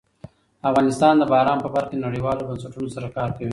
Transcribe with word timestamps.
افغانستان 0.69 1.13
د 1.17 1.23
باران 1.31 1.57
په 1.61 1.69
برخه 1.73 1.89
کې 1.91 2.03
نړیوالو 2.05 2.47
بنسټونو 2.49 2.87
سره 2.95 3.07
کار 3.17 3.29
کوي. 3.37 3.49